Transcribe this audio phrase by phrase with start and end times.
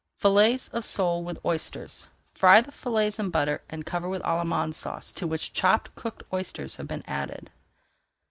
[0.17, 5.13] FILLETS OF SOLE WITH OYSTERS Fry the fillets in butter and cover with Allemande Sauce
[5.13, 7.51] to which chopped cooked oysters have been added.